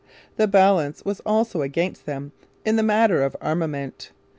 [0.35, 2.31] The balance was also against them
[2.65, 4.09] in the matter of armament.